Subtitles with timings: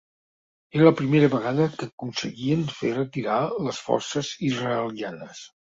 [0.77, 5.49] Era la primera vegada que aconseguien fer retirar les forces israelianes.